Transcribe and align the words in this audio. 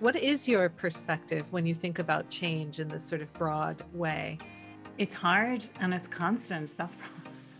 What 0.00 0.16
is 0.16 0.48
your 0.48 0.70
perspective 0.70 1.44
when 1.50 1.66
you 1.66 1.74
think 1.74 1.98
about 1.98 2.30
change 2.30 2.80
in 2.80 2.88
this 2.88 3.04
sort 3.04 3.20
of 3.20 3.30
broad 3.34 3.84
way? 3.92 4.38
It's 4.96 5.14
hard 5.14 5.62
and 5.78 5.92
it's 5.92 6.08
constant. 6.08 6.74
That's 6.78 6.96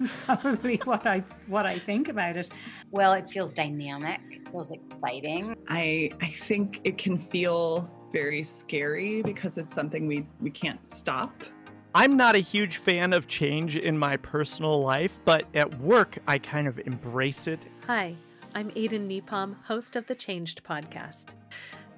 probably 0.25 0.81
what 0.85 1.07
I 1.07 1.23
what 1.49 1.67
I 1.67 1.79
think 1.79 2.09
about 2.09 2.39
it. 2.39 2.49
Well, 2.93 3.13
it 3.13 3.29
feels 3.29 3.53
dynamic, 3.53 4.21
It 4.31 4.49
feels 4.51 4.71
exciting. 4.71 5.55
I 5.69 6.13
I 6.23 6.31
think 6.31 6.81
it 6.85 6.97
can 6.97 7.19
feel 7.19 7.91
very 8.11 8.43
scary 8.43 9.21
because 9.21 9.59
it's 9.59 9.75
something 9.75 10.07
we 10.07 10.27
we 10.41 10.49
can't 10.49 10.85
stop. 10.87 11.45
I'm 11.95 12.17
not 12.17 12.37
a 12.37 12.39
huge 12.39 12.79
fan 12.79 13.13
of 13.13 13.29
change 13.29 13.77
in 13.77 13.99
my 13.99 14.17
personal 14.17 14.81
life, 14.81 15.21
but 15.27 15.45
at 15.53 15.79
work 15.79 16.17
I 16.27 16.39
kind 16.39 16.67
of 16.67 16.79
embrace 16.87 17.47
it. 17.49 17.67
Hi, 17.87 18.17
I'm 18.55 18.73
Aden 18.77 19.07
Nepom, 19.11 19.57
host 19.63 19.95
of 19.95 20.07
the 20.07 20.15
Changed 20.15 20.65
podcast. 20.65 21.35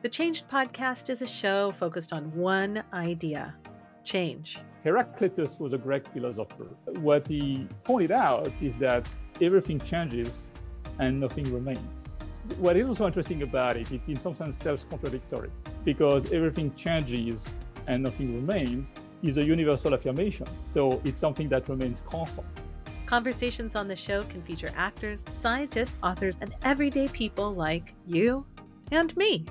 The 0.03 0.09
Changed 0.09 0.48
podcast 0.48 1.11
is 1.11 1.23
a 1.23 1.29
show 1.29 1.71
focused 1.71 2.13
on 2.13 2.35
one 2.35 2.82
idea 2.93 3.54
change. 4.03 4.59
Heraclitus 4.82 5.61
was 5.61 5.75
a 5.75 5.79
Greek 5.79 6.04
philosopher. 6.09 6.67
What 6.86 7.29
he 7.29 7.68
pointed 7.85 8.11
out 8.11 8.50
is 8.61 8.79
that 8.79 9.09
everything 9.40 9.79
changes 9.79 10.46
and 10.99 11.21
nothing 11.21 11.45
remains. 11.54 12.03
What 12.59 12.76
is 12.76 12.89
also 12.89 13.07
interesting 13.07 13.45
about 13.45 13.76
it, 13.76 13.93
it's 13.93 14.09
in 14.09 14.18
some 14.18 14.35
sense 14.35 14.57
self 14.57 14.90
contradictory 14.90 15.50
because 15.85 16.32
everything 16.32 16.75
changes 16.75 17.54
and 17.87 18.03
nothing 18.03 18.34
remains 18.34 18.96
is 19.23 19.39
a 19.39 19.45
universal 19.45 19.95
affirmation. 19.95 20.48
So 20.67 21.00
it's 21.04 21.21
something 21.21 21.48
that 21.50 21.68
remains 21.68 22.03
constant. 22.04 22.48
Conversations 23.07 23.76
on 23.76 23.87
the 23.87 23.95
show 23.95 24.25
can 24.25 24.43
feature 24.43 24.73
actors, 24.75 25.23
scientists, 25.34 26.00
authors, 26.03 26.39
and 26.40 26.57
everyday 26.64 27.07
people 27.07 27.54
like 27.54 27.95
you 28.04 28.45
and 28.90 29.17
me. 29.17 29.46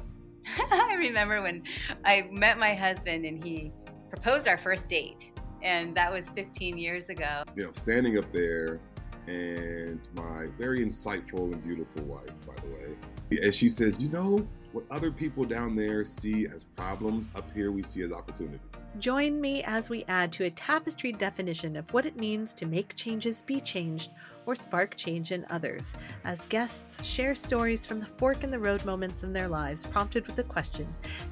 I 0.71 0.95
remember 0.97 1.41
when 1.41 1.63
I 2.05 2.27
met 2.31 2.57
my 2.57 2.73
husband 2.73 3.25
and 3.25 3.43
he 3.43 3.71
proposed 4.09 4.47
our 4.47 4.57
first 4.57 4.89
date, 4.89 5.31
and 5.61 5.95
that 5.95 6.11
was 6.11 6.27
15 6.35 6.77
years 6.77 7.09
ago. 7.09 7.43
You 7.55 7.65
know, 7.65 7.71
standing 7.71 8.17
up 8.17 8.31
there 8.31 8.79
and 9.27 9.99
my 10.15 10.47
very 10.57 10.85
insightful 10.85 11.53
and 11.53 11.63
beautiful 11.63 12.03
wife, 12.03 12.31
by 12.45 12.55
the 12.55 12.69
way, 12.69 13.39
as 13.41 13.55
she 13.55 13.69
says, 13.69 13.97
you 13.99 14.09
know, 14.09 14.47
what 14.71 14.85
other 14.89 15.11
people 15.11 15.43
down 15.43 15.75
there 15.75 16.03
see 16.03 16.47
as 16.47 16.63
problems, 16.63 17.29
up 17.35 17.51
here 17.51 17.71
we 17.71 17.83
see 17.83 18.03
as 18.03 18.11
opportunity. 18.11 18.59
Join 18.99 19.39
me 19.39 19.63
as 19.63 19.89
we 19.89 20.03
add 20.05 20.31
to 20.33 20.45
a 20.45 20.51
tapestry 20.51 21.11
definition 21.11 21.77
of 21.77 21.91
what 21.93 22.05
it 22.05 22.17
means 22.17 22.53
to 22.55 22.65
make 22.65 22.95
changes 22.95 23.41
be 23.41 23.61
changed 23.61 24.11
or 24.45 24.55
spark 24.55 24.95
change 24.95 25.31
in 25.31 25.45
others, 25.49 25.95
as 26.25 26.45
guests 26.45 27.03
share 27.03 27.35
stories 27.35 27.85
from 27.85 27.99
the 27.99 28.05
fork 28.05 28.43
in 28.43 28.51
the 28.51 28.59
road 28.59 28.83
moments 28.85 29.23
in 29.23 29.31
their 29.31 29.47
lives, 29.47 29.85
prompted 29.85 30.25
with 30.27 30.35
the 30.35 30.43
question 30.43 30.87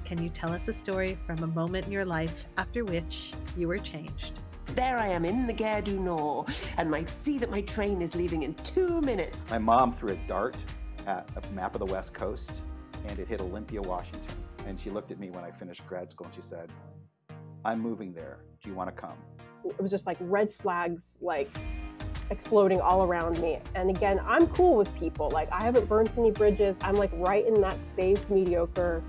Can 0.05 0.21
you 0.21 0.29
tell 0.29 0.53
us 0.53 0.67
a 0.67 0.73
story 0.73 1.17
from 1.25 1.43
a 1.43 1.47
moment 1.47 1.85
in 1.85 1.91
your 1.91 2.05
life 2.05 2.45
after 2.57 2.85
which 2.85 3.33
you 3.57 3.67
were 3.67 3.77
changed? 3.77 4.33
There 4.75 4.97
I 4.97 5.07
am 5.07 5.25
in 5.25 5.47
the 5.47 5.53
Gare 5.53 5.81
du 5.81 5.99
Nord, 5.99 6.47
and 6.77 6.93
I 6.95 7.03
see 7.05 7.37
that 7.39 7.49
my 7.49 7.61
train 7.61 8.01
is 8.01 8.15
leaving 8.15 8.43
in 8.43 8.53
two 8.55 9.01
minutes. 9.01 9.37
My 9.49 9.57
mom 9.57 9.91
threw 9.91 10.13
a 10.13 10.15
dart 10.27 10.55
at 11.07 11.27
a 11.35 11.53
map 11.53 11.75
of 11.75 11.79
the 11.79 11.91
West 11.91 12.13
Coast, 12.13 12.61
and 13.07 13.17
it 13.19 13.27
hit 13.27 13.41
Olympia, 13.41 13.81
Washington. 13.81 14.35
And 14.67 14.79
she 14.79 14.89
looked 14.89 15.11
at 15.11 15.19
me 15.19 15.31
when 15.31 15.43
I 15.43 15.51
finished 15.51 15.85
grad 15.87 16.11
school 16.11 16.27
and 16.27 16.35
she 16.35 16.41
said, 16.41 16.69
I'm 17.65 17.79
moving 17.79 18.13
there. 18.13 18.39
Do 18.61 18.69
you 18.69 18.75
want 18.75 18.95
to 18.95 19.01
come? 19.01 19.17
It 19.65 19.81
was 19.81 19.91
just 19.91 20.05
like 20.05 20.17
red 20.21 20.53
flags, 20.53 21.17
like 21.19 21.49
exploding 22.29 22.79
all 22.79 23.03
around 23.03 23.39
me. 23.41 23.59
And 23.75 23.89
again, 23.89 24.21
I'm 24.25 24.47
cool 24.47 24.77
with 24.77 24.93
people. 24.95 25.29
Like, 25.29 25.51
I 25.51 25.63
haven't 25.63 25.89
burnt 25.89 26.17
any 26.17 26.31
bridges. 26.31 26.77
I'm 26.81 26.95
like 26.95 27.11
right 27.13 27.45
in 27.45 27.59
that 27.61 27.77
safe, 27.95 28.29
mediocre 28.29 29.03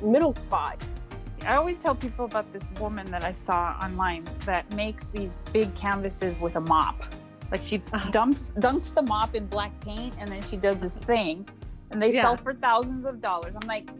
middle 0.00 0.34
spot. 0.34 0.82
I 1.46 1.56
always 1.56 1.78
tell 1.78 1.94
people 1.94 2.24
about 2.24 2.52
this 2.52 2.68
woman 2.80 3.10
that 3.10 3.22
I 3.22 3.32
saw 3.32 3.76
online 3.82 4.26
that 4.46 4.70
makes 4.72 5.10
these 5.10 5.30
big 5.52 5.74
canvases 5.74 6.38
with 6.40 6.56
a 6.56 6.60
mop. 6.60 7.02
Like 7.50 7.62
she 7.62 7.82
uh-huh. 7.92 8.10
dumps 8.10 8.52
dunks 8.58 8.94
the 8.94 9.02
mop 9.02 9.34
in 9.34 9.46
black 9.46 9.78
paint 9.80 10.14
and 10.18 10.30
then 10.30 10.42
she 10.42 10.56
does 10.56 10.78
this 10.78 10.98
thing 10.98 11.46
and 11.90 12.00
they 12.00 12.12
yeah. 12.12 12.22
sell 12.22 12.36
for 12.36 12.54
thousands 12.54 13.06
of 13.06 13.20
dollars. 13.20 13.54
I'm 13.60 13.68
like, 13.68 13.90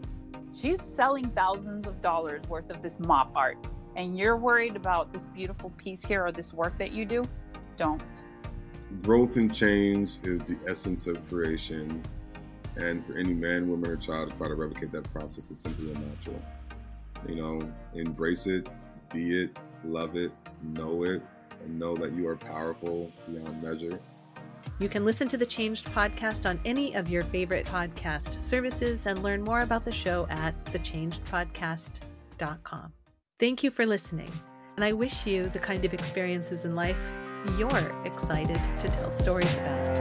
she's 0.53 0.81
selling 0.81 1.29
thousands 1.31 1.87
of 1.87 2.01
dollars 2.01 2.43
worth 2.47 2.69
of 2.71 2.81
this 2.81 2.99
mop 2.99 3.31
art 3.35 3.57
and 3.95 4.17
you're 4.17 4.37
worried 4.37 4.75
about 4.75 5.13
this 5.13 5.25
beautiful 5.25 5.69
piece 5.71 6.03
here 6.03 6.25
or 6.25 6.31
this 6.31 6.53
work 6.53 6.77
that 6.79 6.91
you 6.91 7.05
do, 7.05 7.23
don't. 7.77 8.03
Growth 9.03 9.37
and 9.37 9.53
change 9.53 10.19
is 10.23 10.41
the 10.41 10.57
essence 10.67 11.07
of 11.07 11.27
creation. 11.29 12.03
And 12.75 13.05
for 13.05 13.17
any 13.17 13.33
man, 13.33 13.69
woman, 13.69 13.89
or 13.89 13.95
child 13.95 14.31
to 14.31 14.37
try 14.37 14.47
to 14.49 14.55
replicate 14.55 14.91
that 14.91 15.11
process 15.13 15.49
is 15.49 15.59
simply 15.59 15.91
unnatural. 15.93 16.41
You 17.27 17.35
know, 17.35 17.73
embrace 17.93 18.47
it, 18.47 18.67
be 19.11 19.43
it, 19.43 19.57
love 19.83 20.15
it, 20.15 20.31
know 20.61 21.03
it, 21.03 21.21
and 21.61 21.79
know 21.79 21.95
that 21.97 22.13
you 22.13 22.27
are 22.27 22.35
powerful 22.35 23.11
beyond 23.27 23.61
measure. 23.61 23.99
You 24.79 24.89
can 24.89 25.05
listen 25.05 25.27
to 25.29 25.37
the 25.37 25.45
Changed 25.45 25.85
podcast 25.91 26.49
on 26.49 26.59
any 26.65 26.95
of 26.95 27.09
your 27.09 27.23
favorite 27.23 27.65
podcast 27.65 28.39
services 28.39 29.05
and 29.05 29.23
learn 29.23 29.41
more 29.41 29.61
about 29.61 29.85
the 29.85 29.91
show 29.91 30.27
at 30.29 30.53
thechangedpodcast.com. 30.65 32.93
Thank 33.39 33.63
you 33.63 33.71
for 33.71 33.85
listening, 33.85 34.31
and 34.75 34.83
I 34.83 34.91
wish 34.93 35.25
you 35.25 35.49
the 35.49 35.59
kind 35.59 35.85
of 35.85 35.93
experiences 35.93 36.65
in 36.65 36.75
life 36.75 36.99
you're 37.57 38.05
excited 38.05 38.59
to 38.79 38.87
tell 38.87 39.11
stories 39.11 39.55
about. 39.57 39.94